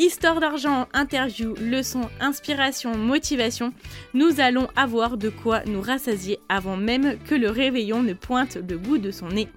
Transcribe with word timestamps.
Histoire 0.00 0.38
d'argent, 0.38 0.86
interview, 0.92 1.56
leçons, 1.60 2.08
inspiration, 2.20 2.96
motivation, 2.96 3.72
nous 4.14 4.38
allons 4.38 4.68
avoir 4.76 5.16
de 5.16 5.28
quoi 5.28 5.64
nous 5.66 5.80
rassasier 5.80 6.38
avant 6.48 6.76
même 6.76 7.18
que 7.28 7.34
le 7.34 7.50
réveillon 7.50 8.04
ne 8.04 8.12
pointe 8.12 8.58
le 8.58 8.78
bout 8.78 8.98
de 8.98 9.10
son 9.10 9.26
nez. 9.26 9.48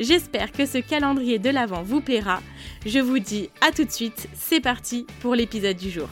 J'espère 0.00 0.50
que 0.50 0.66
ce 0.66 0.78
calendrier 0.78 1.38
de 1.38 1.50
l'Avent 1.50 1.84
vous 1.84 2.00
plaira. 2.00 2.42
Je 2.84 2.98
vous 2.98 3.20
dis 3.20 3.48
à 3.60 3.70
tout 3.70 3.84
de 3.84 3.90
suite, 3.92 4.28
c'est 4.34 4.58
parti 4.58 5.06
pour 5.20 5.36
l'épisode 5.36 5.76
du 5.76 5.90
jour. 5.90 6.08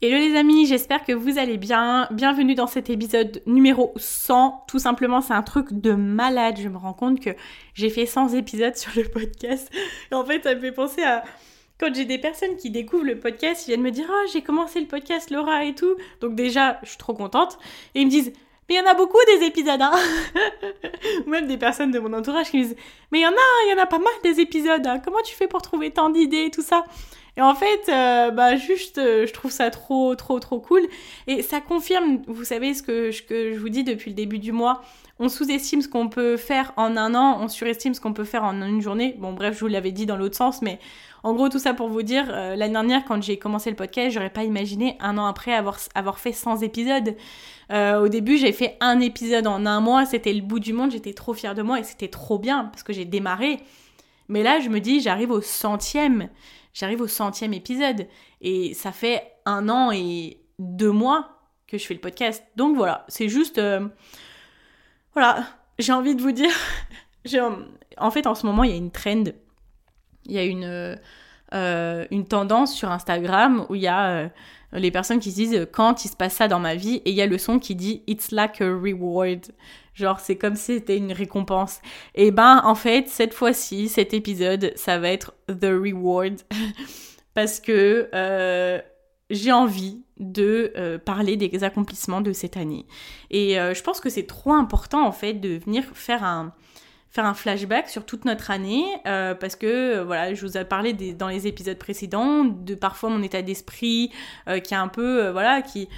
Hello 0.00 0.16
les 0.16 0.38
amis, 0.38 0.66
j'espère 0.66 1.04
que 1.04 1.12
vous 1.12 1.38
allez 1.38 1.58
bien. 1.58 2.06
Bienvenue 2.12 2.54
dans 2.54 2.68
cet 2.68 2.88
épisode 2.88 3.42
numéro 3.46 3.92
100. 3.96 4.66
Tout 4.68 4.78
simplement, 4.78 5.20
c'est 5.20 5.34
un 5.34 5.42
truc 5.42 5.72
de 5.72 5.92
malade. 5.92 6.54
Je 6.62 6.68
me 6.68 6.78
rends 6.78 6.94
compte 6.94 7.18
que 7.18 7.30
j'ai 7.74 7.90
fait 7.90 8.06
100 8.06 8.34
épisodes 8.34 8.76
sur 8.76 8.92
le 8.94 9.02
podcast. 9.08 9.70
En 10.12 10.24
fait, 10.24 10.44
ça 10.44 10.54
me 10.54 10.60
fait 10.60 10.72
penser 10.72 11.02
à 11.02 11.24
quand 11.80 11.94
j'ai 11.94 12.04
des 12.04 12.18
personnes 12.18 12.56
qui 12.56 12.70
découvrent 12.70 13.06
le 13.06 13.18
podcast, 13.18 13.66
ils 13.66 13.70
viennent 13.70 13.82
me 13.82 13.90
dire 13.90 14.06
"Oh, 14.08 14.28
j'ai 14.32 14.42
commencé 14.42 14.78
le 14.78 14.86
podcast 14.86 15.30
Laura 15.30 15.64
et 15.64 15.74
tout." 15.74 15.96
Donc 16.20 16.34
déjà, 16.34 16.78
je 16.82 16.90
suis 16.90 16.98
trop 16.98 17.14
contente 17.14 17.58
et 17.94 18.02
ils 18.02 18.06
me 18.06 18.10
disent 18.10 18.32
mais 18.68 18.76
il 18.76 18.78
y 18.78 18.82
en 18.82 18.88
a 18.88 18.94
beaucoup 18.94 19.18
des 19.26 19.46
épisodes, 19.46 19.82
hein 19.82 19.90
Ou 21.26 21.30
même 21.30 21.48
des 21.48 21.56
personnes 21.56 21.90
de 21.90 21.98
mon 21.98 22.12
entourage 22.12 22.52
qui 22.52 22.58
me 22.58 22.62
disent 22.62 22.76
Mais 23.10 23.18
il 23.18 23.22
y 23.22 23.26
en 23.26 23.30
a, 23.30 23.64
il 23.66 23.70
y 23.70 23.74
en 23.74 23.82
a 23.82 23.86
pas 23.86 23.98
mal 23.98 24.12
des 24.22 24.38
épisodes, 24.38 24.86
hein. 24.86 25.00
comment 25.04 25.22
tu 25.24 25.34
fais 25.34 25.48
pour 25.48 25.60
trouver 25.60 25.90
tant 25.90 26.08
d'idées 26.08 26.44
et 26.44 26.50
tout 26.52 26.62
ça? 26.62 26.84
Et 27.36 27.42
en 27.42 27.54
fait, 27.56 27.88
euh, 27.88 28.30
bah 28.30 28.56
juste, 28.56 28.98
euh, 28.98 29.26
je 29.26 29.32
trouve 29.32 29.50
ça 29.50 29.70
trop, 29.70 30.14
trop, 30.14 30.38
trop 30.38 30.60
cool. 30.60 30.82
Et 31.26 31.42
ça 31.42 31.60
confirme, 31.60 32.22
vous 32.28 32.44
savez, 32.44 32.74
ce 32.74 32.82
que, 32.82 33.10
que 33.26 33.54
je 33.54 33.58
vous 33.58 33.68
dis 33.70 33.82
depuis 33.82 34.10
le 34.10 34.14
début 34.14 34.38
du 34.38 34.52
mois. 34.52 34.82
On 35.18 35.28
sous-estime 35.28 35.82
ce 35.82 35.88
qu'on 35.88 36.08
peut 36.08 36.36
faire 36.36 36.72
en 36.76 36.96
un 36.96 37.14
an, 37.14 37.38
on 37.40 37.48
surestime 37.48 37.92
ce 37.92 38.00
qu'on 38.00 38.12
peut 38.12 38.24
faire 38.24 38.44
en 38.44 38.62
une 38.62 38.80
journée. 38.80 39.16
Bon, 39.18 39.32
bref, 39.32 39.54
je 39.56 39.60
vous 39.60 39.66
l'avais 39.66 39.92
dit 39.92 40.06
dans 40.06 40.16
l'autre 40.16 40.36
sens, 40.36 40.62
mais 40.62 40.78
en 41.22 41.34
gros, 41.34 41.48
tout 41.48 41.58
ça 41.58 41.74
pour 41.74 41.88
vous 41.88 42.02
dire, 42.02 42.26
euh, 42.30 42.56
l'année 42.56 42.72
dernière, 42.72 43.04
quand 43.04 43.22
j'ai 43.22 43.38
commencé 43.38 43.70
le 43.70 43.76
podcast, 43.76 44.12
j'aurais 44.12 44.30
pas 44.30 44.44
imaginé 44.44 44.96
un 45.00 45.18
an 45.18 45.26
après 45.26 45.52
avoir, 45.52 45.78
fait 46.18 46.32
100 46.32 46.62
épisodes. 46.62 47.14
au 47.70 48.08
début, 48.08 48.36
j'ai 48.36 48.52
fait 48.52 48.76
un 48.80 49.00
épisode 49.00 49.46
en 49.46 49.66
un 49.66 49.80
mois, 49.80 50.06
c'était 50.06 50.32
le 50.32 50.42
bout 50.42 50.60
du 50.60 50.72
monde, 50.72 50.90
j'étais 50.90 51.12
trop 51.12 51.34
fière 51.34 51.54
de 51.54 51.62
moi 51.62 51.78
et 51.78 51.84
c'était 51.84 52.08
trop 52.08 52.38
bien 52.38 52.64
parce 52.64 52.82
que 52.82 52.92
j'ai 52.92 53.04
démarré. 53.04 53.60
Mais 54.28 54.42
là, 54.42 54.60
je 54.60 54.68
me 54.68 54.80
dis, 54.80 55.00
j'arrive 55.00 55.30
au 55.30 55.40
centième 55.40 56.28
j'arrive 56.72 57.00
au 57.00 57.06
centième 57.06 57.52
épisode 57.52 58.06
et 58.40 58.74
ça 58.74 58.92
fait 58.92 59.32
un 59.46 59.68
an 59.68 59.90
et 59.92 60.38
deux 60.58 60.92
mois 60.92 61.28
que 61.66 61.78
je 61.78 61.86
fais 61.86 61.94
le 61.94 62.00
podcast. 62.00 62.44
Donc 62.56 62.76
voilà, 62.76 63.04
c'est 63.08 63.28
juste... 63.28 63.58
Euh, 63.58 63.88
voilà, 65.14 65.46
j'ai 65.78 65.92
envie 65.92 66.14
de 66.14 66.22
vous 66.22 66.32
dire... 66.32 66.52
en 67.98 68.10
fait, 68.10 68.26
en 68.26 68.34
ce 68.34 68.46
moment, 68.46 68.64
il 68.64 68.70
y 68.70 68.74
a 68.74 68.76
une 68.76 68.90
trend, 68.90 69.24
il 70.26 70.32
y 70.32 70.38
a 70.38 70.44
une, 70.44 70.98
euh, 71.52 72.06
une 72.12 72.26
tendance 72.26 72.74
sur 72.74 72.92
Instagram 72.92 73.66
où 73.68 73.74
il 73.74 73.82
y 73.82 73.88
a 73.88 74.08
euh, 74.08 74.28
les 74.72 74.92
personnes 74.92 75.18
qui 75.18 75.32
se 75.32 75.36
disent 75.36 75.66
quand 75.72 76.04
il 76.04 76.08
se 76.08 76.16
passe 76.16 76.34
ça 76.34 76.46
dans 76.46 76.60
ma 76.60 76.76
vie 76.76 77.02
et 77.04 77.10
il 77.10 77.16
y 77.16 77.22
a 77.22 77.26
le 77.26 77.38
son 77.38 77.58
qui 77.58 77.74
dit 77.74 78.02
It's 78.06 78.30
like 78.30 78.60
a 78.60 78.66
reward. 78.66 79.46
Genre, 79.94 80.20
c'est 80.20 80.36
comme 80.36 80.54
si 80.54 80.74
c'était 80.74 80.96
une 80.96 81.12
récompense. 81.12 81.80
Et 82.14 82.30
ben, 82.30 82.60
en 82.64 82.76
fait, 82.76 83.08
cette 83.08 83.34
fois-ci, 83.34 83.88
cet 83.88 84.14
épisode, 84.14 84.72
ça 84.76 84.98
va 85.00 85.10
être 85.10 85.34
The 85.48 85.64
Reward. 85.64 86.36
parce 87.34 87.58
que 87.58 88.08
euh, 88.14 88.80
j'ai 89.30 89.50
envie 89.50 90.02
de 90.18 91.00
parler 91.04 91.36
des 91.36 91.64
accomplissements 91.64 92.20
de 92.20 92.32
cette 92.32 92.56
année. 92.56 92.86
Et 93.30 93.54
je 93.54 93.82
pense 93.82 94.00
que 94.00 94.10
c'est 94.10 94.26
trop 94.26 94.52
important, 94.52 95.04
en 95.06 95.12
fait, 95.12 95.34
de 95.34 95.58
venir 95.58 95.84
faire 95.94 96.24
un 96.24 96.52
faire 97.10 97.26
un 97.26 97.34
flashback 97.34 97.88
sur 97.88 98.06
toute 98.06 98.24
notre 98.24 98.50
année 98.52 98.84
parce 99.04 99.56
que 99.56 100.00
voilà 100.02 100.32
je 100.32 100.46
vous 100.46 100.56
ai 100.56 100.64
parlé 100.64 100.92
dans 100.92 101.26
les 101.26 101.48
épisodes 101.48 101.76
précédents 101.76 102.44
de 102.44 102.76
parfois 102.76 103.10
mon 103.10 103.20
état 103.22 103.42
d'esprit 103.42 104.12
qui 104.46 104.74
est 104.74 104.76
un 104.76 104.86
peu 104.86 105.28
voilà 105.30 105.60
qui 105.60 105.88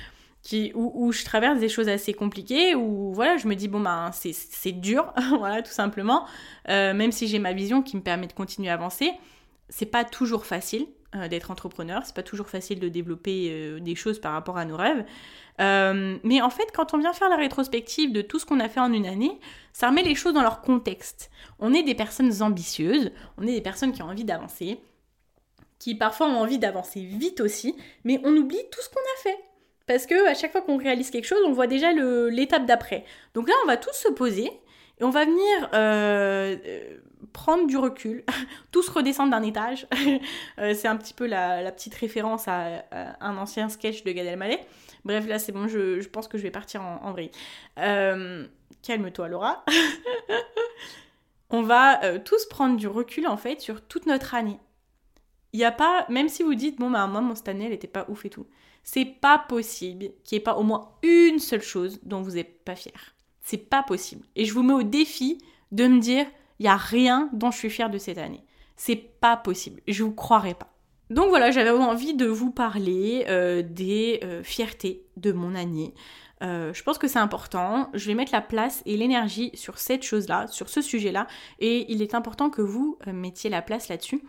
qui, 0.43 0.73
où, 0.75 1.13
je 1.13 1.25
traverse 1.25 1.61
des 1.61 1.69
choses 1.69 1.89
assez 1.89 2.15
compliquées, 2.15 2.75
où 2.75 3.13
voilà, 3.15 3.37
je 3.37 3.47
me 3.47 3.55
dis, 3.55 3.69
bon, 3.69 3.81
ben, 3.81 4.11
c'est 4.13 4.73
dur, 4.73 5.13
voilà, 5.39 5.63
tout 5.63 5.71
simplement, 5.71 6.27
euh, 6.69 6.93
même 6.95 7.13
si 7.13 7.29
j'ai 7.29 7.39
ma 7.39 7.53
vision 7.53 7.83
qui 7.83 7.97
me 7.97 8.03
permet 8.03 8.27
de 8.27 8.33
continuer 8.33 8.69
à 8.69 8.75
avancer, 8.75 9.13
c'est 9.69 9.87
pas 9.87 10.05
toujours 10.05 10.45
facile 10.45 10.87
euh, 11.15 11.29
d'être 11.29 11.51
entrepreneur, 11.51 12.03
c'est 12.05 12.15
pas 12.15 12.23
toujours 12.23 12.49
facile 12.49 12.81
de 12.81 12.89
développer 12.89 13.49
euh, 13.51 13.81
des 13.81 13.95
choses 13.95 14.21
par 14.21 14.33
rapport 14.33 14.59
à 14.59 14.65
nos 14.65 14.77
rêves. 14.77 15.05
mais 15.59 16.41
en 16.41 16.51
fait, 16.51 16.71
quand 16.75 16.95
on 16.95 16.99
vient 16.99 17.13
faire 17.13 17.29
la 17.29 17.37
rétrospective 17.37 18.13
de 18.13 18.23
tout 18.23 18.39
ce 18.39 18.47
qu'on 18.47 18.61
a 18.61 18.69
fait 18.69 18.81
en 18.81 18.93
une 18.93 19.07
année, 19.07 19.39
ça 19.73 19.89
remet 19.89 20.03
les 20.03 20.15
choses 20.15 20.35
dans 20.35 20.43
leur 20.43 20.61
contexte. 20.61 21.31
On 21.59 21.73
est 21.75 21.83
des 21.83 21.95
personnes 21.95 22.43
ambitieuses, 22.43 23.13
on 23.39 23.47
est 23.47 23.53
des 23.53 23.61
personnes 23.61 23.93
qui 23.93 24.03
ont 24.03 24.09
envie 24.09 24.25
d'avancer, 24.25 24.81
qui 25.79 25.95
parfois 25.95 26.29
ont 26.29 26.39
envie 26.39 26.59
d'avancer 26.59 27.01
vite 27.01 27.41
aussi, 27.41 27.77
mais 28.05 28.21
on 28.25 28.37
oublie 28.37 28.63
tout 28.71 28.81
ce 28.81 28.89
qu'on 28.89 29.01
a 29.01 29.23
fait. 29.23 29.39
Parce 29.87 30.07
que 30.07 30.29
à 30.29 30.35
chaque 30.35 30.53
fois 30.53 30.63
qu'on 30.63 30.77
réalise 30.77 31.11
quelque 31.11 31.27
chose, 31.27 31.43
on 31.47 31.53
voit 31.53 31.67
déjà 31.67 31.93
l'étape 31.93 32.67
d'après. 32.67 33.05
Donc 33.35 33.49
là, 33.49 33.55
on 33.65 33.67
va 33.67 33.77
tous 33.77 33.95
se 33.95 34.09
poser 34.09 34.47
et 35.01 35.05
on 35.05 35.11
va 35.11 35.25
venir 35.25 35.71
euh, 35.75 36.57
prendre 37.33 37.67
du 37.67 37.77
recul, 37.77 38.25
tous 38.73 38.89
redescendre 38.89 39.31
d'un 39.31 39.43
étage. 39.43 39.87
Euh, 40.59 40.75
c'est 40.75 40.89
un 40.89 40.97
petit 40.97 41.15
peu 41.15 41.27
la, 41.27 41.71
petite 41.73 41.95
référence 41.95 42.47
à, 42.47 42.85
un 43.21 43.37
ancien 43.37 43.69
sketch 43.69 44.05
de 44.05 44.13
Gad 44.13 44.27
Elmaleh. 44.27 44.61
Bref, 45.05 45.27
là, 45.27 45.39
c'est 45.39 45.51
bon, 45.51 45.67
je, 45.67 46.07
pense 46.09 46.29
que 46.29 46.37
je 46.37 46.43
vais 46.43 46.51
partir 46.51 46.83
en, 46.83 47.01
en 47.03 47.13
vrille. 47.13 47.31
Euh, 47.79 48.47
calme-toi, 48.83 49.29
Laura. 49.29 49.65
on 51.51 51.63
va 51.63 52.19
tous 52.21 52.47
prendre 52.47 52.77
du 52.77 52.87
recul, 52.87 53.27
en 53.27 53.37
fait, 53.37 53.61
sur 53.61 53.81
toute 53.81 54.07
notre 54.07 54.35
année. 54.35 54.59
Il 55.53 55.59
n'y 55.59 55.65
a 55.65 55.73
pas, 55.73 56.07
même 56.09 56.29
si 56.29 56.43
vous 56.43 56.55
dites, 56.55 56.79
bon, 56.79 56.91
bah, 56.91 57.07
moi, 57.07 57.21
mon 57.21 57.35
cette 57.35 57.49
année, 57.49 57.65
elle 57.65 57.73
n'était 57.73 57.87
pas 57.87 58.07
ouf 58.09 58.25
et 58.25 58.31
tout. 58.31 58.47
C'est 58.85 59.05
pas 59.05 59.39
possible 59.39 60.11
qu'il 60.25 60.37
n'y 60.37 60.41
ait 60.41 60.45
pas 60.45 60.57
au 60.57 60.63
moins 60.63 60.93
une 61.03 61.39
seule 61.39 61.63
chose 61.63 62.01
dont 62.03 62.23
vous 62.23 62.33
n'êtes 62.33 62.65
pas 62.65 62.75
fier. 62.75 63.15
C'est 63.41 63.59
pas 63.59 63.83
possible. 63.83 64.27
Et 64.35 64.45
je 64.45 64.53
vous 64.55 64.63
mets 64.63 64.73
au 64.73 64.83
défi 64.83 65.39
de 65.71 65.87
me 65.87 66.01
dire, 66.01 66.27
il 66.63 66.67
n'y 66.67 66.69
a 66.69 66.77
rien 66.77 67.29
dont 67.33 67.51
je 67.51 67.59
suis 67.59 67.71
fière 67.71 67.91
de 67.91 67.99
cette 67.99 68.19
année. 68.19 68.45
C'est 68.77 68.95
pas 68.95 69.37
possible. 69.37 69.81
Je 69.89 70.05
vous 70.05 70.13
croirais 70.13 70.55
pas. 70.55 70.69
Donc 71.11 71.29
voilà, 71.29 71.51
j'avais 71.51 71.71
envie 71.71 72.15
de 72.15 72.27
vous 72.27 72.53
parler 72.53 73.25
euh, 73.29 73.63
des 73.63 74.21
euh, 74.23 74.45
fiertés 74.45 75.05
de 75.17 75.33
mon 75.33 75.57
année. 75.57 75.93
Euh, 76.41 76.73
je 76.73 76.85
pense 76.85 76.99
que 76.99 77.09
c'est 77.09 77.19
important. 77.19 77.91
Je 77.95 78.07
vais 78.07 78.15
mettre 78.15 78.31
la 78.31 78.43
place 78.43 78.81
et 78.87 78.97
l'énergie 78.97 79.51
sur 79.55 79.79
cette 79.79 80.05
chose-là, 80.05 80.47
sur 80.47 80.69
ce 80.69 80.81
sujet-là. 80.81 81.27
Et 81.59 81.93
il 81.93 82.01
est 82.01 82.15
important 82.15 82.49
que 82.49 82.63
vous 82.63 82.97
mettiez 83.09 83.51
la 83.51 83.61
place 83.61 83.89
là-dessus. 83.89 84.23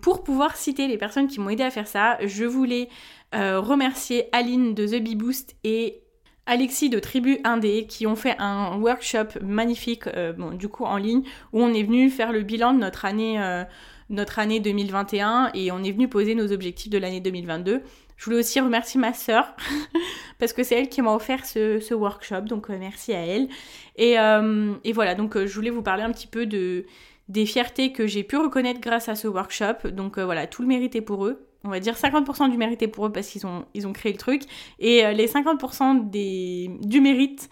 pour 0.00 0.22
pouvoir 0.22 0.56
citer 0.56 0.86
les 0.86 0.98
personnes 0.98 1.26
qui 1.26 1.40
m'ont 1.40 1.50
aidé 1.50 1.64
à 1.64 1.72
faire 1.72 1.88
ça, 1.88 2.16
je 2.24 2.44
voulais 2.44 2.88
remercier 3.32 4.28
Aline 4.30 4.72
de 4.72 4.86
The 4.86 5.02
Bee 5.02 5.16
Boost 5.16 5.56
et 5.64 6.04
Alexis 6.48 6.88
de 6.88 6.98
Tribu 6.98 7.38
Indé 7.44 7.86
qui 7.86 8.06
ont 8.06 8.16
fait 8.16 8.34
un 8.38 8.78
workshop 8.78 9.38
magnifique, 9.42 10.06
euh, 10.06 10.32
bon, 10.32 10.52
du 10.52 10.68
coup 10.68 10.84
en 10.84 10.96
ligne, 10.96 11.22
où 11.52 11.62
on 11.62 11.72
est 11.74 11.82
venu 11.82 12.08
faire 12.08 12.32
le 12.32 12.42
bilan 12.42 12.72
de 12.72 12.78
notre 12.78 13.04
année, 13.04 13.40
euh, 13.40 13.64
notre 14.08 14.38
année 14.38 14.58
2021 14.58 15.50
et 15.52 15.70
on 15.70 15.84
est 15.84 15.92
venu 15.92 16.08
poser 16.08 16.34
nos 16.34 16.50
objectifs 16.50 16.88
de 16.90 16.96
l'année 16.96 17.20
2022. 17.20 17.82
Je 18.16 18.24
voulais 18.24 18.38
aussi 18.38 18.58
remercier 18.60 18.98
ma 18.98 19.12
sœur 19.12 19.54
parce 20.38 20.54
que 20.54 20.62
c'est 20.62 20.76
elle 20.76 20.88
qui 20.88 21.02
m'a 21.02 21.14
offert 21.14 21.44
ce, 21.44 21.94
workshop, 21.94 22.40
donc 22.40 22.70
merci 22.70 23.12
à 23.12 23.20
elle. 23.20 23.48
Et, 23.96 24.14
et 24.14 24.92
voilà, 24.92 25.14
donc 25.14 25.38
je 25.38 25.54
voulais 25.54 25.70
vous 25.70 25.82
parler 25.82 26.02
un 26.02 26.10
petit 26.10 26.26
peu 26.26 26.46
de 26.46 26.84
des 27.28 27.44
fiertés 27.44 27.92
que 27.92 28.06
j'ai 28.06 28.24
pu 28.24 28.38
reconnaître 28.38 28.80
grâce 28.80 29.10
à 29.10 29.14
ce 29.14 29.28
workshop. 29.28 29.90
Donc 29.92 30.18
voilà, 30.18 30.46
tout 30.46 30.62
le 30.62 30.68
mérite 30.68 30.96
est 30.96 31.02
pour 31.02 31.26
eux. 31.26 31.47
On 31.64 31.70
va 31.70 31.80
dire 31.80 31.94
50% 31.94 32.50
du 32.50 32.56
mérite 32.56 32.82
est 32.82 32.88
pour 32.88 33.06
eux 33.06 33.12
parce 33.12 33.28
qu'ils 33.28 33.46
ont, 33.46 33.64
ils 33.74 33.86
ont 33.86 33.92
créé 33.92 34.12
le 34.12 34.18
truc. 34.18 34.42
Et 34.78 35.02
les 35.12 35.26
50% 35.26 36.08
des, 36.08 36.70
du 36.80 37.00
mérite 37.00 37.50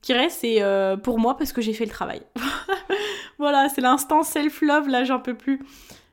qui 0.00 0.12
reste, 0.12 0.38
c'est 0.40 0.62
pour 1.02 1.18
moi 1.18 1.36
parce 1.36 1.52
que 1.52 1.60
j'ai 1.60 1.72
fait 1.72 1.84
le 1.84 1.90
travail. 1.90 2.22
voilà, 3.38 3.68
c'est 3.68 3.80
l'instant 3.80 4.22
self-love, 4.22 4.88
là 4.88 5.02
j'en 5.04 5.18
peux 5.18 5.34
plus. 5.34 5.60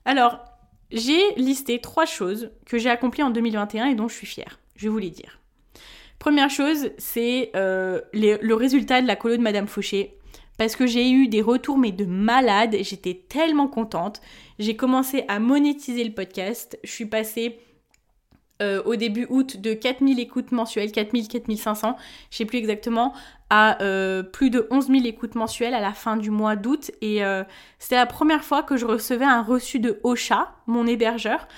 Alors, 0.06 0.40
j'ai 0.92 1.34
listé 1.36 1.80
trois 1.80 2.06
choses 2.06 2.52
que 2.66 2.78
j'ai 2.78 2.90
accomplies 2.90 3.24
en 3.24 3.30
2021 3.30 3.88
et 3.88 3.96
dont 3.96 4.08
je 4.08 4.16
suis 4.16 4.28
fière. 4.28 4.60
Je 4.76 4.84
vais 4.84 4.90
vous 4.90 4.98
les 4.98 5.10
dire. 5.10 5.40
Première 6.20 6.50
chose, 6.50 6.92
c'est 6.98 7.52
euh, 7.56 8.02
le 8.14 8.54
résultat 8.54 9.02
de 9.02 9.08
la 9.08 9.16
colo 9.16 9.38
de 9.38 9.42
Madame 9.42 9.68
Fauché. 9.68 10.18
Parce 10.58 10.76
que 10.76 10.86
j'ai 10.86 11.10
eu 11.10 11.28
des 11.28 11.42
retours, 11.42 11.78
mais 11.78 11.92
de 11.92 12.06
malade. 12.06 12.76
J'étais 12.82 13.14
tellement 13.28 13.68
contente. 13.68 14.22
J'ai 14.60 14.76
commencé 14.76 15.26
à 15.28 15.40
monétiser 15.40 16.04
le 16.04 16.14
podcast. 16.14 16.80
Je 16.84 16.92
suis 16.92 17.06
passée 17.06 17.60
euh, 18.62 18.82
au 18.86 18.96
début 18.96 19.28
août 19.30 19.58
de 19.58 19.74
4000 19.74 20.18
écoutes 20.18 20.54
mensuelles, 20.54 20.90
4000, 20.90 21.28
4500, 21.28 21.98
je 22.32 22.38
sais 22.38 22.46
plus 22.46 22.58
exactement, 22.58 23.14
à 23.50 23.82
euh, 23.84 24.24
plus 24.24 24.50
de 24.50 24.66
11 24.72 24.88
000 24.88 25.06
écoutes 25.06 25.36
mensuelles 25.36 25.74
à 25.74 25.82
la 25.82 25.92
fin 25.92 26.16
du 26.16 26.32
mois 26.32 26.56
d'août. 26.56 26.90
Et 27.02 27.26
euh, 27.26 27.44
c'était 27.80 27.98
la 27.98 28.06
première 28.06 28.46
fois 28.46 28.64
que 28.64 28.78
je 28.78 28.86
recevais 28.86 29.26
un 29.26 29.44
reçu 29.44 29.80
de 29.80 30.00
Ocha, 30.04 30.56
mon 30.68 30.88
hébergeur, 30.88 31.50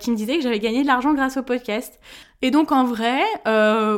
qui 0.00 0.10
me 0.10 0.16
disait 0.16 0.36
que 0.36 0.42
j'avais 0.42 0.58
gagné 0.58 0.80
de 0.82 0.86
l'argent 0.86 1.12
grâce 1.12 1.36
au 1.36 1.42
podcast. 1.42 2.00
Et 2.42 2.50
donc 2.50 2.70
en 2.70 2.84
vrai, 2.84 3.20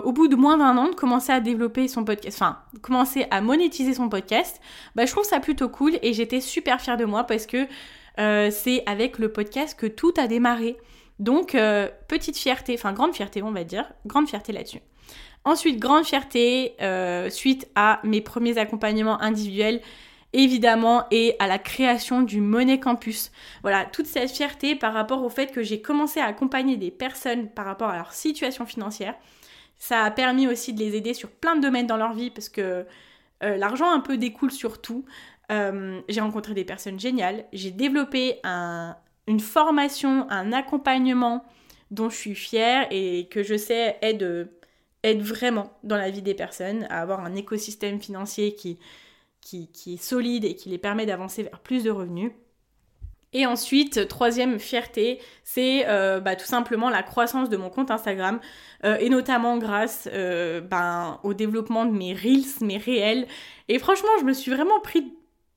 au 0.05 0.13
bout 0.13 0.29
de 0.29 0.37
moins 0.37 0.59
d'un 0.59 0.77
an 0.77 0.89
de 0.89 0.95
commencer 0.95 1.33
à 1.33 1.41
développer 1.41 1.89
son 1.89 2.05
podcast, 2.05 2.39
enfin 2.41 2.59
commencer 2.83 3.27
à 3.31 3.41
monétiser 3.41 3.95
son 3.95 4.09
podcast, 4.09 4.61
bah, 4.95 5.07
je 5.07 5.13
trouve 5.13 5.25
ça 5.25 5.41
plutôt 5.41 5.69
cool 5.69 5.99
et 6.03 6.13
j'étais 6.13 6.41
super 6.41 6.81
fière 6.81 6.97
de 6.97 7.05
moi 7.05 7.25
parce 7.25 7.47
que 7.47 7.67
c'est 8.17 8.83
avec 8.87 9.19
le 9.19 9.33
podcast 9.33 9.79
que 9.79 9.87
tout 9.87 10.15
a 10.17 10.29
démarré. 10.29 10.77
Donc, 11.19 11.55
euh, 11.55 11.89
petite 12.07 12.37
fierté, 12.37 12.75
enfin 12.75 12.93
grande 12.93 13.15
fierté, 13.15 13.43
on 13.43 13.51
va 13.51 13.65
dire, 13.65 13.93
grande 14.07 14.29
fierté 14.29 14.53
là-dessus. 14.53 14.81
Ensuite, 15.45 15.79
grande 15.79 16.05
fierté 16.05 16.75
euh, 16.81 17.31
suite 17.31 17.69
à 17.75 18.01
mes 18.05 18.21
premiers 18.21 18.59
accompagnements 18.59 19.21
individuels, 19.21 19.81
évidemment, 20.33 21.05
et 21.11 21.37
à 21.39 21.47
la 21.47 21.59
création 21.59 22.23
du 22.23 22.41
Money 22.41 22.81
Campus. 22.81 23.31
Voilà, 23.63 23.85
toute 23.85 24.07
cette 24.07 24.31
fierté 24.31 24.75
par 24.75 24.93
rapport 24.93 25.25
au 25.25 25.29
fait 25.29 25.53
que 25.53 25.63
j'ai 25.63 25.81
commencé 25.81 26.21
à 26.21 26.27
accompagner 26.27 26.77
des 26.77 26.91
personnes 26.91 27.49
par 27.49 27.65
rapport 27.65 27.89
à 27.89 27.97
leur 27.97 28.13
situation 28.13 28.67
financière. 28.67 29.15
Ça 29.77 30.05
a 30.05 30.11
permis 30.11 30.47
aussi 30.47 30.73
de 30.73 30.81
les 30.81 30.97
aider 30.97 31.15
sur 31.15 31.31
plein 31.31 31.57
de 31.57 31.63
domaines 31.63 31.87
dans 31.87 31.97
leur 31.97 32.13
vie 32.13 32.31
parce 32.31 32.49
que 32.49 32.85
euh, 33.43 33.57
l'argent 33.57 33.91
un 33.91 34.01
peu 34.01 34.17
découle 34.19 34.51
sur 34.51 34.81
tout. 34.81 35.05
j'ai 35.51 36.21
rencontré 36.21 36.53
des 36.53 36.65
personnes 36.65 37.01
géniales, 37.01 37.47
j'ai 37.55 37.71
développé 37.71 38.39
un, 38.45 38.97
une 39.29 39.41
formation, 39.41 40.27
un 40.31 40.53
accompagnement 40.53 41.45
dont 41.91 42.11
je 42.11 42.17
suis 42.17 42.35
fière 42.35 42.87
et 42.91 43.29
que 43.31 43.43
je 43.43 43.57
sais 43.57 43.97
aide, 44.03 44.51
aide 45.03 45.23
vraiment 45.23 45.73
dans 45.85 45.97
la 45.97 46.11
vie 46.11 46.23
des 46.23 46.35
personnes 46.35 46.87
à 46.91 47.01
avoir 47.01 47.21
un 47.21 47.35
écosystème 47.35 48.01
financier 48.01 48.55
qui, 48.55 48.79
qui, 49.41 49.71
est 49.87 50.03
solide 50.03 50.45
et 50.45 50.55
qui 50.55 50.69
les 50.69 50.79
permet 50.79 51.07
d'avancer 51.07 51.43
vers 51.43 51.61
plus 51.61 51.85
de 51.85 51.91
revenus. 51.91 52.33
Et 53.35 53.45
ensuite, 53.45 54.09
troisième 54.09 54.59
fierté, 54.59 55.21
c'est 55.45 55.87
euh, 55.87 56.19
bah, 56.19 56.35
tout 56.35 56.47
simplement 56.47 56.89
la 56.89 57.03
croissance 57.03 57.51
de 57.51 57.59
mon 57.59 57.69
compte 57.69 57.91
Instagram, 57.91 58.41
euh, 58.85 58.97
et 59.01 59.11
notamment 59.11 59.59
grâce 59.59 60.09
euh, 60.13 60.63
ben, 60.63 61.21
au 61.25 61.35
développement 61.35 61.85
de 61.85 61.93
mes 61.93 62.15
reels, 62.15 62.47
mes 62.63 62.79
réels. 62.79 63.27
Et 63.69 63.79
franchement, 63.79 64.09
je 64.21 64.25
me 64.25 64.33
suis 64.33 64.51
vraiment 64.51 64.81
pris 64.81 65.13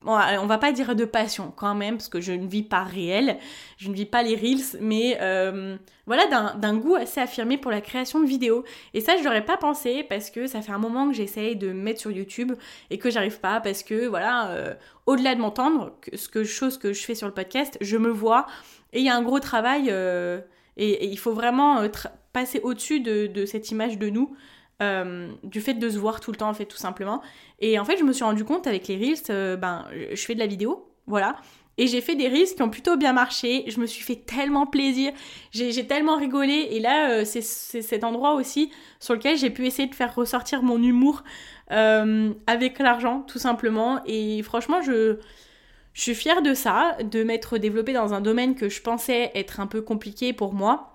on 0.06 0.46
va 0.46 0.58
pas 0.58 0.72
dire 0.72 0.96
de 0.96 1.06
passion 1.06 1.54
quand 1.56 1.76
même, 1.76 1.98
parce 1.98 2.10
que 2.10 2.22
je 2.22 2.32
ne 2.32 2.48
vis 2.48 2.64
pas 2.64 2.84
réel, 2.84 3.38
je 3.78 3.90
ne 3.90 3.94
vis 3.94 4.06
pas 4.06 4.24
les 4.24 4.36
reels, 4.36 4.80
mais 4.80 5.18
euh, 5.22 5.78
voilà, 6.08 6.54
d'un 6.56 6.78
goût 6.78 6.96
assez 6.96 7.20
affirmé 7.20 7.58
pour 7.58 7.72
la 7.72 7.82
création 7.82 8.20
de 8.20 8.26
vidéos. 8.26 8.64
Et 8.94 9.02
ça, 9.02 9.18
je 9.18 9.24
n'aurais 9.24 9.46
pas 9.46 9.58
pensé, 9.58 10.04
parce 10.04 10.30
que 10.32 10.48
ça 10.48 10.62
fait 10.62 10.72
un 10.72 10.80
moment 10.80 11.08
que 11.08 11.14
j'essaye 11.16 11.56
de 11.56 11.72
mettre 11.72 12.00
sur 12.00 12.12
YouTube 12.12 12.54
et 12.90 12.98
que 12.98 13.10
j'arrive 13.10 13.40
pas, 13.40 13.62
parce 13.62 13.84
que 13.84 14.08
voilà, 14.08 14.50
euh, 14.50 14.74
au-delà 15.06 15.36
de 15.36 15.42
m'entendre, 15.42 15.96
ce 16.14 16.28
que, 16.28 16.44
chose 16.44 16.78
que 16.78 16.94
je 16.94 17.04
fais 17.04 17.16
sur 17.16 17.28
le 17.28 17.34
podcast, 17.34 17.78
je 17.82 17.98
me 17.98 18.10
vois, 18.10 18.48
et 18.94 19.00
il 19.00 19.06
y 19.06 19.10
a 19.10 19.16
un 19.16 19.22
gros 19.22 19.40
travail, 19.40 19.90
euh, 19.90 20.42
et, 20.78 21.06
il 21.08 21.18
faut 21.20 21.34
vraiment 21.34 21.84
passer 22.34 22.60
au-dessus 22.64 23.02
de, 23.02 23.28
de, 23.28 23.46
cette 23.46 23.70
image 23.70 24.00
de 24.00 24.10
nous. 24.10 24.36
Euh, 24.82 25.30
du 25.44 25.62
fait 25.62 25.76
de 25.76 25.90
se 25.90 25.98
voir 25.98 26.20
tout 26.20 26.32
le 26.32 26.38
temps, 26.38 26.50
en 26.50 26.54
fait, 26.54 26.66
tout 26.66 26.78
simplement. 26.78 27.22
Et 27.60 27.78
en 27.78 27.86
fait, 27.86 27.98
je 27.98 28.04
me 28.04 28.14
suis 28.14 28.24
rendu 28.24 28.44
compte 28.44 28.66
avec 28.66 28.88
les 28.88 28.98
Reels, 28.98 29.24
euh, 29.30 29.56
ben, 29.56 29.86
je 29.92 30.22
fais 30.22 30.34
de 30.34 30.40
la 30.40 30.48
vidéo, 30.48 30.90
voilà. 31.06 31.36
Et 31.78 31.88
j'ai 31.88 32.02
fait 32.02 32.16
des 32.16 32.28
Reels 32.28 32.56
qui 32.56 32.62
ont 32.64 32.70
plutôt 32.70 32.98
bien 32.98 33.14
marché. 33.14 33.64
Je 33.68 33.80
me 33.80 33.86
suis 33.86 34.04
fait 34.04 34.16
tellement 34.16 34.66
plaisir. 34.66 35.14
J'ai 35.52 35.88
tellement 35.88 36.18
rigolé. 36.18 36.68
Et 36.72 36.80
là, 36.80 37.12
euh, 37.12 37.26
c'est 37.26 37.42
cet 37.42 38.04
endroit 38.04 38.34
aussi 38.34 38.72
sur 39.00 39.14
lequel 39.14 39.38
j'ai 39.38 39.50
pu 39.50 39.66
essayer 39.66 39.88
de 39.88 39.96
faire 39.96 40.14
ressortir 40.16 40.64
mon 40.64 40.82
humour 40.82 41.24
avec 41.70 42.80
l'argent, 42.80 43.22
tout 43.22 43.40
simplement. 43.40 44.02
Et 44.06 44.44
franchement, 44.44 44.82
je, 44.82 45.18
je 45.94 46.02
suis 46.02 46.16
fière 46.16 46.42
de 46.42 46.54
ça, 46.54 46.98
de 47.04 47.24
m'être 47.24 47.58
développée 47.58 47.94
dans 47.94 48.14
un 48.14 48.20
domaine 48.20 48.56
que 48.56 48.68
je 48.68 48.82
pensais 48.82 49.32
être 49.36 49.62
un 49.62 49.68
peu 49.68 49.82
compliqué 49.82 50.34
pour 50.34 50.54
moi. 50.54 50.91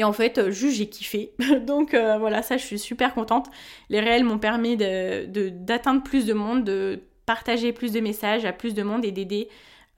Et 0.00 0.04
en 0.04 0.14
fait, 0.14 0.38
euh, 0.38 0.50
juste 0.50 0.78
j'ai 0.78 0.86
kiffé. 0.86 1.34
Donc 1.66 1.92
euh, 1.92 2.16
voilà, 2.16 2.40
ça 2.40 2.56
je 2.56 2.64
suis 2.64 2.78
super 2.78 3.12
contente. 3.12 3.48
Les 3.90 4.00
réels 4.00 4.24
m'ont 4.24 4.38
permis 4.38 4.78
d'atteindre 4.78 6.02
plus 6.02 6.24
de 6.24 6.32
monde, 6.32 6.64
de 6.64 7.02
partager 7.26 7.74
plus 7.74 7.92
de 7.92 8.00
messages 8.00 8.46
à 8.46 8.54
plus 8.54 8.72
de 8.72 8.82
monde 8.82 9.04
et 9.04 9.12
d'aider 9.12 9.50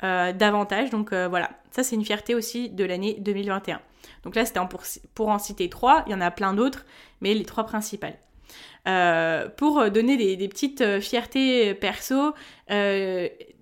euh, 0.03 0.33
davantage. 0.33 0.91
Donc 0.91 1.15
voilà, 1.15 1.51
ça 1.71 1.85
c'est 1.85 1.95
une 1.95 2.05
fierté 2.05 2.35
aussi 2.35 2.69
de 2.69 2.83
l'année 2.83 3.17
2021. 3.21 3.81
Donc 4.25 4.35
là 4.35 4.45
c'était 4.45 4.59
pour, 5.15 5.29
en 5.29 5.39
citer 5.39 5.69
trois, 5.69 6.03
il 6.09 6.13
y 6.13 6.15
en 6.17 6.21
a 6.21 6.33
plein 6.33 6.53
d'autres, 6.53 6.85
mais 7.21 7.33
les 7.33 7.45
trois 7.45 7.65
principales. 7.65 8.19
Pour 9.57 9.89
donner 9.89 10.17
des, 10.37 10.49
petites 10.49 10.99
fiertés 10.99 11.75
perso, 11.75 12.35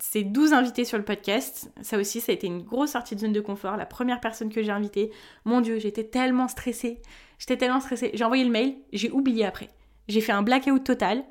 c'est 0.00 0.25
12 0.25 0.52
invités 0.52 0.84
sur 0.84 0.98
le 0.98 1.05
podcast. 1.05 1.70
Ça 1.82 1.98
aussi, 1.98 2.20
ça 2.20 2.32
a 2.32 2.34
été 2.34 2.46
une 2.46 2.63
grosse 2.63 2.93
sortie 2.93 3.15
de 3.15 3.20
zone 3.20 3.32
de 3.32 3.41
confort. 3.41 3.77
La 3.77 3.86
première 3.86 4.20
personne 4.20 4.51
que 4.51 4.63
j'ai 4.63 4.70
invitée, 4.70 5.10
mon 5.44 5.60
Dieu, 5.60 5.79
j'étais 5.79 6.05
tellement 6.05 6.48
stressée. 6.48 7.01
J'étais 7.39 7.56
tellement 7.56 7.81
stressée. 7.81 8.10
J'ai 8.15 8.25
envoyé 8.25 8.44
le 8.44 8.51
mail, 8.51 8.77
j'ai 8.93 9.10
oublié 9.10 9.44
après. 9.44 9.69
J'ai 10.08 10.20
fait 10.20 10.32
un 10.32 10.43
blackout 10.43 10.82
total. 10.84 11.25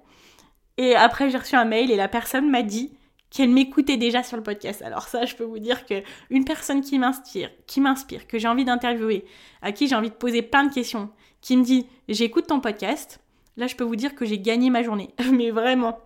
Et 0.77 0.95
après, 0.95 1.29
j'ai 1.29 1.37
reçu 1.37 1.55
un 1.55 1.65
mail 1.65 1.91
et 1.91 1.95
la 1.95 2.07
personne 2.07 2.49
m'a 2.49 2.63
dit 2.63 2.93
qu'elle 3.29 3.49
m'écoutait 3.49 3.97
déjà 3.97 4.23
sur 4.23 4.37
le 4.37 4.43
podcast. 4.43 4.81
Alors 4.81 5.07
ça, 5.07 5.25
je 5.25 5.35
peux 5.35 5.43
vous 5.43 5.59
dire 5.59 5.85
que 5.85 6.01
une 6.29 6.45
personne 6.45 6.81
qui 6.81 6.97
m'inspire, 6.97 7.51
qui 7.67 7.81
m'inspire, 7.81 8.27
que 8.27 8.39
j'ai 8.39 8.47
envie 8.47 8.65
d'interviewer, 8.65 9.25
à 9.61 9.71
qui 9.71 9.87
j'ai 9.87 9.95
envie 9.95 10.09
de 10.09 10.15
poser 10.15 10.41
plein 10.41 10.63
de 10.63 10.73
questions, 10.73 11.09
qui 11.41 11.57
me 11.57 11.63
dit 11.63 11.85
j'écoute 12.07 12.47
ton 12.47 12.59
podcast, 12.59 13.19
Là, 13.59 13.67
je 13.67 13.75
peux 13.75 13.83
vous 13.83 13.97
dire 13.97 14.15
que 14.15 14.25
j'ai 14.25 14.39
gagné 14.39 14.69
ma 14.69 14.83
journée. 14.83 15.09
Mais 15.33 15.51
vraiment. 15.51 15.99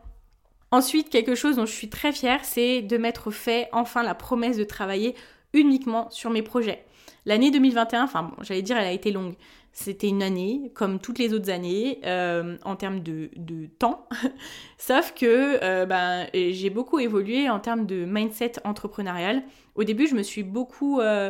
Ensuite, 0.74 1.12
quelque 1.12 1.36
chose 1.36 1.58
dont 1.58 1.68
je 1.68 1.72
suis 1.72 1.88
très 1.88 2.12
fière, 2.12 2.44
c'est 2.44 2.82
de 2.82 2.98
m'être 2.98 3.30
fait 3.30 3.70
enfin 3.74 4.02
la 4.02 4.16
promesse 4.16 4.58
de 4.58 4.64
travailler 4.64 5.14
uniquement 5.54 6.10
sur 6.10 6.32
mes 6.32 6.42
projets. 6.42 6.84
L'année 7.28 7.52
2021, 7.52 8.06
enfin 8.06 8.24
bon, 8.24 8.32
j'allais 8.42 8.64
dire, 8.64 8.76
elle 8.78 8.88
a 8.88 8.92
été 8.92 9.12
longue. 9.12 9.36
C'était 9.72 10.08
une 10.08 10.24
année, 10.24 10.72
comme 10.74 10.98
toutes 10.98 11.20
les 11.20 11.32
autres 11.36 11.52
années, 11.52 12.00
euh, 12.06 12.58
en 12.66 12.76
termes 12.76 13.02
de, 13.02 13.30
temps. 13.78 14.08
Sauf 14.80 15.14
que 15.14 15.60
euh, 15.64 15.86
ben, 15.86 16.26
j'ai 16.34 16.72
beaucoup 16.72 16.98
évolué 16.98 17.52
en 17.52 17.60
termes 17.60 17.86
de 17.86 18.06
mindset 18.06 18.54
entrepreneurial. 18.64 19.44
Au 19.76 19.84
début, 19.84 20.08
je 20.08 20.16
me 20.16 20.24
suis 20.24 20.42
beaucoup 20.42 21.02
euh, 21.02 21.30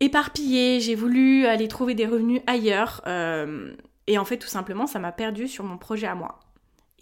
éparpillée. 0.00 0.80
J'ai 0.80 0.96
voulu 0.96 1.46
aller 1.46 1.68
trouver 1.68 1.94
des 1.94 2.06
revenus 2.06 2.42
ailleurs. 2.48 3.02
Et 4.08 4.18
en 4.18 4.24
fait, 4.24 4.38
tout 4.38 4.48
simplement, 4.48 4.88
ça 4.88 4.98
m'a 4.98 5.12
perdu 5.12 5.46
sur 5.46 5.62
mon 5.62 5.78
projet 5.78 6.08
à 6.08 6.16
moi. 6.16 6.40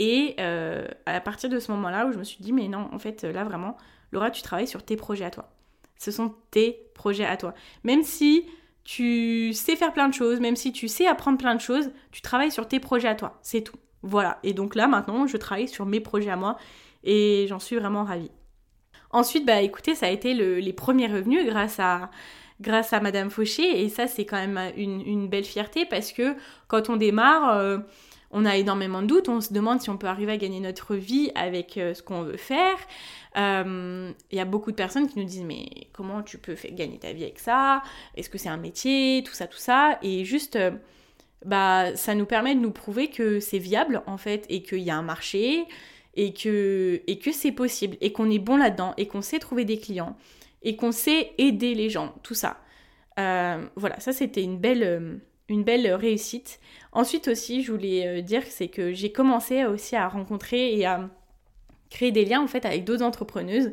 Et 0.02 0.34
euh, 0.40 0.88
à 1.04 1.20
partir 1.20 1.50
de 1.50 1.58
ce 1.58 1.70
moment-là 1.72 2.06
où 2.06 2.12
je 2.12 2.16
me 2.16 2.24
suis 2.24 2.42
dit, 2.42 2.54
mais 2.54 2.68
non, 2.68 2.88
en 2.90 2.98
fait, 2.98 3.22
là 3.22 3.44
vraiment, 3.44 3.76
Laura, 4.12 4.30
tu 4.30 4.40
travailles 4.40 4.66
sur 4.66 4.82
tes 4.82 4.96
projets 4.96 5.26
à 5.26 5.30
toi. 5.30 5.50
Ce 5.98 6.10
sont 6.10 6.34
tes 6.50 6.86
projets 6.94 7.26
à 7.26 7.36
toi. 7.36 7.52
Même 7.84 8.02
si 8.02 8.46
tu 8.82 9.52
sais 9.52 9.76
faire 9.76 9.92
plein 9.92 10.08
de 10.08 10.14
choses, 10.14 10.40
même 10.40 10.56
si 10.56 10.72
tu 10.72 10.88
sais 10.88 11.06
apprendre 11.06 11.36
plein 11.36 11.54
de 11.54 11.60
choses, 11.60 11.90
tu 12.12 12.22
travailles 12.22 12.50
sur 12.50 12.66
tes 12.66 12.80
projets 12.80 13.08
à 13.08 13.14
toi. 13.14 13.38
C'est 13.42 13.60
tout. 13.60 13.76
Voilà. 14.00 14.38
Et 14.42 14.54
donc 14.54 14.74
là, 14.74 14.88
maintenant, 14.88 15.26
je 15.26 15.36
travaille 15.36 15.68
sur 15.68 15.84
mes 15.84 16.00
projets 16.00 16.30
à 16.30 16.36
moi 16.36 16.56
et 17.04 17.44
j'en 17.50 17.58
suis 17.58 17.76
vraiment 17.76 18.04
ravie. 18.04 18.30
Ensuite, 19.10 19.44
bah 19.44 19.60
écoutez, 19.60 19.94
ça 19.94 20.06
a 20.06 20.08
été 20.08 20.32
les 20.32 20.72
premiers 20.72 21.08
revenus 21.08 21.44
grâce 21.44 21.78
à 21.78 22.10
grâce 22.62 22.94
à 22.94 23.00
Madame 23.00 23.28
Fauché. 23.28 23.82
Et 23.84 23.90
ça, 23.90 24.06
c'est 24.06 24.24
quand 24.24 24.36
même 24.36 24.58
une, 24.78 25.28
belle 25.28 25.44
fierté 25.44 25.84
parce 25.84 26.12
que 26.12 26.34
quand 26.68 26.88
on 26.88 26.96
démarre, 26.96 27.56
euh, 27.56 27.78
on 28.30 28.44
a 28.44 28.56
énormément 28.56 29.02
de 29.02 29.06
doutes. 29.06 29.28
On 29.28 29.40
se 29.40 29.52
demande 29.52 29.80
si 29.80 29.90
on 29.90 29.96
peut 29.96 30.06
arriver 30.06 30.32
à 30.32 30.36
gagner 30.36 30.60
notre 30.60 30.94
vie 30.94 31.30
avec 31.34 31.76
euh, 31.76 31.94
ce 31.94 32.02
qu'on 32.02 32.22
veut 32.22 32.36
faire. 32.36 32.76
Euh, 33.36 34.12
il 34.30 34.38
y 34.38 34.40
a 34.40 34.44
beaucoup 34.44 34.70
de 34.70 34.76
personnes 34.76 35.08
qui 35.08 35.18
nous 35.18 35.24
disent 35.24 35.44
mais 35.44 35.68
comment 35.92 36.22
tu 36.22 36.38
peux 36.38 36.56
gagner 36.72 36.98
ta 36.98 37.12
vie 37.12 37.24
avec 37.24 37.38
ça? 37.38 37.82
Est-ce 38.16 38.30
que 38.30 38.38
c'est 38.38 38.48
un 38.48 38.56
métier? 38.56 39.22
Tout 39.24 39.34
ça, 39.34 39.46
tout 39.46 39.58
ça. 39.58 39.98
Et 40.02 40.24
juste, 40.24 40.58
bah, 41.44 41.94
ça 41.96 42.14
nous 42.14 42.26
permet 42.26 42.54
de 42.54 42.60
nous 42.60 42.72
prouver 42.72 43.08
que 43.08 43.40
c'est 43.40 43.58
viable 43.58 44.02
en 44.06 44.16
fait 44.16 44.46
et 44.48 44.62
qu'il 44.62 44.80
y 44.80 44.90
a 44.90 44.96
un 44.96 45.02
marché 45.02 45.64
et 46.14 46.32
que, 46.32 47.02
et 47.06 47.18
que 47.18 47.32
c'est 47.32 47.52
possible 47.52 47.96
et 48.00 48.12
qu'on 48.12 48.30
est 48.30 48.38
bon 48.38 48.56
là-dedans 48.56 48.94
et 48.96 49.06
qu'on 49.06 49.22
sait 49.22 49.38
trouver 49.38 49.64
des 49.64 49.78
clients 49.78 50.16
et 50.62 50.76
qu'on 50.76 50.92
sait 50.92 51.32
aider 51.38 51.74
les 51.74 51.88
gens, 51.88 52.14
tout 52.22 52.34
ça. 52.34 52.58
Euh, 53.18 53.64
voilà, 53.76 53.98
ça 54.00 54.12
c'était 54.12 54.42
une 54.42 54.58
belle, 54.58 54.82
euh, 54.82 55.16
une 55.50 55.64
belle 55.64 55.92
réussite. 55.94 56.60
Ensuite 56.92 57.28
aussi, 57.28 57.62
je 57.62 57.72
voulais 57.72 58.06
euh, 58.06 58.22
dire 58.22 58.42
c'est 58.46 58.68
que 58.68 58.92
j'ai 58.92 59.12
commencé 59.12 59.64
aussi 59.64 59.96
à 59.96 60.08
rencontrer 60.08 60.76
et 60.76 60.86
à 60.86 61.08
créer 61.90 62.12
des 62.12 62.24
liens 62.24 62.40
en 62.40 62.46
fait 62.46 62.64
avec 62.64 62.84
d'autres 62.84 63.02
entrepreneuses 63.02 63.72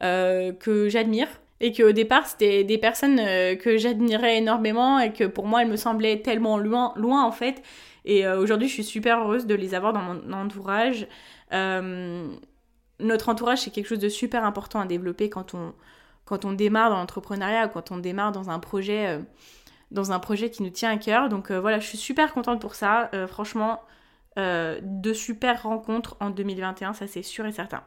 que 0.00 0.88
j'admire 0.88 1.28
et 1.60 1.72
qu'au 1.72 1.92
départ 1.92 2.26
c'était 2.26 2.62
des 2.64 2.78
personnes 2.78 3.16
que 3.58 3.76
j'admirais 3.76 4.38
énormément 4.38 4.98
et 5.00 5.12
que 5.12 5.24
pour 5.24 5.44
moi 5.44 5.62
elles 5.62 5.68
me 5.68 5.76
semblaient 5.76 6.22
tellement 6.22 6.56
loin, 6.56 6.94
loin 6.96 7.24
en 7.24 7.32
fait. 7.32 7.62
Et 8.06 8.26
aujourd'hui 8.26 8.68
je 8.68 8.72
suis 8.72 8.84
super 8.84 9.18
heureuse 9.18 9.44
de 9.44 9.54
les 9.54 9.74
avoir 9.74 9.92
dans 9.92 10.00
mon 10.00 10.32
entourage. 10.32 11.06
notre 11.50 13.28
entourage 13.28 13.58
c'est 13.58 13.70
quelque 13.70 13.88
chose 13.88 13.98
de 13.98 14.08
super 14.08 14.44
important 14.44 14.80
à 14.80 14.86
développer 14.86 15.28
quand 15.28 15.52
on, 15.52 15.74
quand 16.28 16.44
on 16.44 16.52
démarre 16.52 16.90
dans 16.90 16.98
l'entrepreneuriat 16.98 17.68
quand 17.68 17.90
on 17.90 17.96
démarre 17.96 18.32
dans 18.32 18.50
un 18.50 18.58
projet, 18.58 19.06
euh, 19.06 19.18
dans 19.90 20.12
un 20.12 20.18
projet 20.18 20.50
qui 20.50 20.62
nous 20.62 20.70
tient 20.70 20.90
à 20.90 20.96
cœur. 20.96 21.28
Donc 21.28 21.50
euh, 21.50 21.60
voilà, 21.60 21.78
je 21.80 21.86
suis 21.86 21.98
super 21.98 22.32
contente 22.32 22.60
pour 22.60 22.74
ça. 22.74 23.10
Euh, 23.14 23.26
franchement, 23.26 23.80
de 24.36 25.12
super 25.14 25.64
rencontres 25.64 26.16
en 26.20 26.30
2021, 26.30 26.92
ça 26.92 27.08
c'est 27.08 27.24
sûr 27.24 27.44
et 27.46 27.50
certain. 27.50 27.82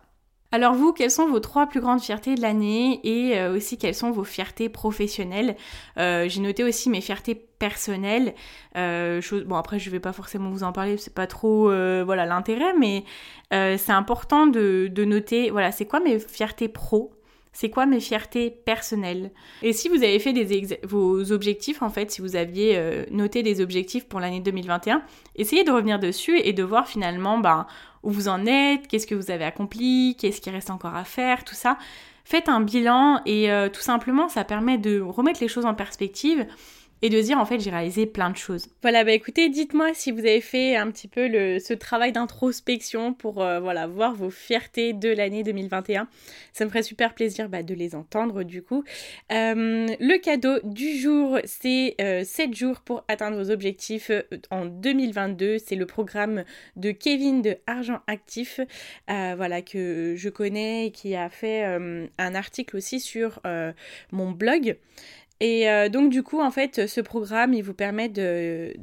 Alors 0.52 0.74
vous, 0.74 0.92
quelles 0.92 1.10
sont 1.10 1.30
vos 1.30 1.40
trois 1.40 1.66
plus 1.66 1.80
grandes 1.80 2.02
fiertés 2.02 2.36
de 2.36 2.42
l'année 2.42 3.00
et 3.06 3.42
aussi 3.46 3.78
quelles 3.78 3.96
sont 3.96 4.12
vos 4.12 4.26
fiertés 4.26 4.68
professionnelles? 4.68 5.56
J'ai 5.96 6.42
noté 6.42 6.66
aussi 6.66 6.90
mes 6.90 7.00
fiertés 7.00 7.36
personnelles. 7.36 8.34
bon 8.76 9.56
après 9.56 9.80
je 9.80 9.90
vais 9.90 10.02
pas 10.02 10.12
forcément 10.12 10.50
vous 10.50 10.64
en 10.64 10.74
parler, 10.74 10.98
c'est 10.98 11.14
pas 11.14 11.26
trop 11.26 11.68
voilà 12.04 12.26
l'intérêt, 12.26 12.74
mais 12.78 13.06
c'est 13.50 13.94
important 13.94 14.46
de, 14.46 14.90
de, 14.92 15.06
noter 15.06 15.52
voilà 15.52 15.72
c'est 15.72 15.86
quoi 15.86 16.02
mes 16.02 16.20
fiertés 16.20 16.68
pro? 16.68 17.14
C'est 17.54 17.70
quoi 17.70 17.86
mes 17.86 18.00
fiertés 18.00 18.50
personnelles? 18.50 19.32
Et 19.62 19.74
si 19.74 19.90
vous 19.90 19.98
avez 19.98 20.20
fait 20.20 20.34
des 20.34 20.80
vos 20.84 21.32
objectifs, 21.32 21.82
en 21.82 21.90
fait, 21.90 22.12
si 22.12 22.22
vous 22.22 22.36
aviez 22.36 22.78
euh, 22.78 23.06
noté 23.12 23.44
des 23.44 23.62
objectifs 23.62 24.08
pour 24.08 24.20
l'année 24.20 24.40
2021, 24.40 25.04
essayez 25.36 25.64
de 25.64 25.72
revenir 25.72 26.00
dessus 26.00 26.40
et 26.40 26.54
de 26.54 26.64
voir 26.64 26.88
finalement 26.88 27.40
ben, 27.40 27.68
où 28.04 28.12
vous 28.12 28.28
en 28.28 28.46
êtes, 28.46 28.88
qu'est-ce 28.88 29.08
que 29.08 29.16
vous 29.16 29.32
avez 29.32 29.44
accompli, 29.44 30.16
qu'est-ce 30.20 30.42
qui 30.42 30.50
reste 30.50 30.70
encore 30.70 30.96
à 30.96 31.04
faire, 31.04 31.44
tout 31.44 31.56
ça. 31.56 31.78
Faites 32.24 32.50
un 32.50 32.62
bilan 32.62 33.22
et 33.26 33.52
euh, 33.52 33.68
tout 33.68 33.82
simplement, 33.82 34.30
ça 34.30 34.44
permet 34.44 34.78
de 34.78 35.02
remettre 35.02 35.42
les 35.42 35.48
choses 35.48 35.66
en 35.66 35.74
perspective 35.74 36.46
et 37.02 37.10
de 37.10 37.20
dire 37.20 37.38
en 37.38 37.46
fait 37.46 37.60
j'ai 37.60 37.72
réalisé 37.72 38.06
plein 38.06 38.30
de 38.30 38.38
choses. 38.38 38.68
Voilà, 38.82 39.04
bah 39.04 39.12
écoutez, 39.12 39.50
dites-moi 39.50 39.94
si 39.94 40.12
vous 40.12 40.20
avez 40.20 40.42
fait 40.42 40.76
un 40.76 40.90
petit 40.92 41.08
peu 41.08 41.28
le, 41.28 41.60
ce 41.60 41.74
travail 41.74 42.12
d'introspection 42.12 43.14
pour 43.14 43.42
euh, 43.42 43.60
voilà 43.60 43.88
voir 43.88 44.14
vos 44.14 44.30
fiertés 44.30 44.94
de 44.94 45.10
l'année 45.10 45.44
2021. 45.44 46.08
Ça 46.54 46.66
me 46.66 46.70
ferait 46.70 46.84
super 46.84 47.14
plaisir 47.14 47.50
bah, 47.50 47.64
de 47.64 47.74
les 47.74 47.96
entendre 47.96 48.44
du 48.44 48.62
coup. 48.62 48.84
Euh, 49.32 49.88
le 50.00 50.18
cadeau 50.20 50.60
du 50.64 50.98
jour, 50.98 51.40
c'est 51.46 51.96
7 51.98 52.00
euh, 52.00 52.54
jours 52.54 52.82
pour 52.82 53.04
atteindre 53.08 53.38
vos 53.38 53.52
objectifs 53.52 54.12
en 54.52 54.66
2022. 54.66 55.58
C'est 55.58 55.76
le 55.76 55.86
programme 55.86 56.44
de 56.76 56.92
Kevin 56.92 57.42
de 57.42 57.58
Argent 57.68 58.00
Actif, 58.08 58.60
voilà 59.08 59.62
que 59.62 60.16
je 60.18 60.30
connais 60.30 60.88
et 60.88 60.92
qui 60.92 61.16
a 61.16 61.30
fait 61.30 61.64
un 61.64 62.36
article 62.36 62.78
aussi 62.78 63.00
sur 63.00 63.42
mon 64.12 64.32
blog. 64.32 64.78
Et 65.42 65.68
euh, 65.68 65.90
donc 65.90 66.12
du 66.12 66.22
coup, 66.22 66.40
en 66.40 66.52
fait, 66.52 66.88
ce 66.88 67.02
programme, 67.02 67.54
il 67.56 67.64
vous 67.64 67.74
permet 67.74 68.10
de, 68.10 68.74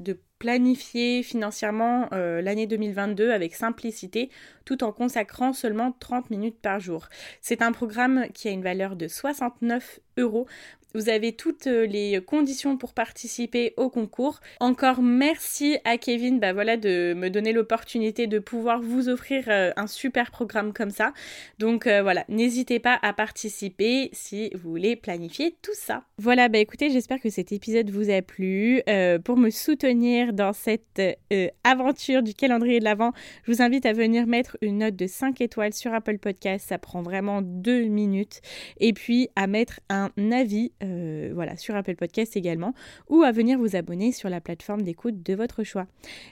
planifier 0.40 1.24
financièrement 1.24 2.08
euh, 2.12 2.40
l'année 2.40 2.68
2022 2.68 3.32
avec 3.32 3.56
simplicité, 3.56 4.30
tout 4.64 4.84
en 4.84 4.92
consacrant 4.92 5.52
seulement 5.52 5.90
30 5.98 6.30
minutes 6.30 6.60
par 6.60 6.78
jour. 6.78 7.08
C'est 7.40 7.60
un 7.60 7.72
programme 7.72 8.26
qui 8.34 8.46
a 8.46 8.52
une 8.52 8.62
valeur 8.62 8.94
de 8.94 9.08
69 9.08 9.98
euros. 10.16 10.46
Vous 10.94 11.10
avez 11.10 11.32
toutes 11.32 11.66
euh, 11.66 11.86
les 11.86 12.18
conditions 12.26 12.78
pour 12.78 12.94
participer 12.94 13.74
au 13.76 13.90
concours. 13.90 14.40
Encore 14.58 15.02
merci 15.02 15.76
à 15.84 15.98
Kevin 15.98 16.40
bah 16.40 16.54
voilà, 16.54 16.78
de 16.78 17.12
me 17.14 17.28
donner 17.28 17.52
l'opportunité 17.52 18.26
de 18.26 18.38
pouvoir 18.38 18.80
vous 18.80 19.10
offrir 19.10 19.44
euh, 19.48 19.70
un 19.76 19.86
super 19.86 20.30
programme 20.30 20.72
comme 20.72 20.90
ça. 20.90 21.12
Donc 21.58 21.86
euh, 21.86 22.00
voilà, 22.02 22.24
n'hésitez 22.30 22.78
pas 22.78 22.98
à 23.02 23.12
participer 23.12 24.08
si 24.14 24.50
vous 24.54 24.70
voulez 24.70 24.96
planifier 24.96 25.56
tout 25.60 25.74
ça. 25.74 26.04
Voilà, 26.16 26.48
bah 26.48 26.58
écoutez, 26.58 26.88
j'espère 26.88 27.20
que 27.20 27.28
cet 27.28 27.52
épisode 27.52 27.90
vous 27.90 28.08
a 28.10 28.22
plu. 28.22 28.82
pour 29.24 29.36
me 29.36 29.50
soutenir 29.50 30.32
dans 30.32 30.54
cette 30.54 31.02
aventure 31.64 32.22
du 32.22 32.32
calendrier 32.32 32.78
de 32.78 32.84
l'Avent, 32.84 33.12
je 33.44 33.52
vous 33.52 33.62
invite 33.62 33.84
à 33.84 33.92
venir 33.92 34.26
mettre 34.26 34.56
une 34.62 34.78
note 34.78 34.96
de 34.96 35.06
5 35.06 35.40
étoiles 35.42 35.74
sur 35.74 35.92
Apple 35.92 36.18
Podcast. 36.18 36.66
Ça 36.68 36.78
prend 36.78 37.02
vraiment 37.02 37.42
2 37.42 37.84
minutes. 37.84 38.40
Et 38.80 38.94
puis 38.94 39.28
à 39.36 39.46
mettre 39.46 39.80
un 39.90 40.10
avis 40.32 40.72
euh, 40.82 41.30
voilà, 41.34 41.56
sur 41.56 41.74
Apple 41.76 41.96
Podcast 41.96 42.36
également, 42.36 42.74
ou 43.08 43.22
à 43.22 43.32
venir 43.32 43.58
vous 43.58 43.76
abonner 43.76 44.12
sur 44.12 44.28
la 44.28 44.40
plateforme 44.40 44.82
d'écoute 44.82 45.22
de 45.22 45.34
votre 45.34 45.64
choix. 45.64 45.86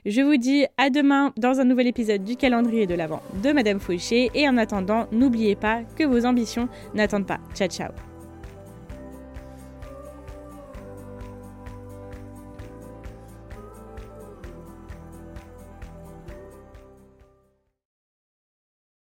Je 0.05 0.23
vous 0.23 0.37
dis 0.37 0.67
à 0.77 0.91
demain 0.91 1.33
dans 1.37 1.61
un 1.61 1.65
nouvel 1.65 1.87
épisode 1.87 2.25
du 2.25 2.37
calendrier 2.37 2.87
de 2.87 2.95
l'Avent 2.95 3.23
de 3.43 3.53
Madame 3.53 3.81
Fauché, 3.81 4.31
et 4.35 4.49
en 4.49 4.57
attendant, 4.57 5.07
n'oubliez 5.13 5.57
pas 5.57 5.83
que 5.97 6.05
vos 6.05 6.25
ambitions 6.25 6.69
n'attendent 6.95 7.27
pas. 7.27 7.41
Ciao 7.55 7.69
ciao 7.69 8.16